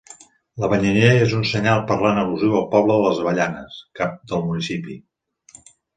L'avellaner 0.61 1.09
és 1.25 1.35
un 1.39 1.43
senyal 1.49 1.83
parlant 1.91 2.21
al·lusiu 2.21 2.57
al 2.61 2.65
poble 2.73 2.95
de 2.95 3.03
les 3.09 3.19
Avellanes, 3.25 3.77
cap 4.01 4.17
del 4.33 4.43
municipi. 4.49 4.97